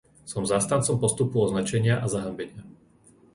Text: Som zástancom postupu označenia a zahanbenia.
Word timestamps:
Som 0.31 0.43
zástancom 0.53 0.95
postupu 1.03 1.37
označenia 1.47 1.95
a 2.03 2.09
zahanbenia. 2.15 2.63